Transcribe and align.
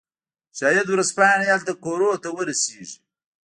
شاید 0.57 0.87
ورځپاڼې 0.89 1.45
هلته 1.53 1.71
کورونو 1.83 2.21
ته 2.23 2.29
ورسیږي 2.37 2.97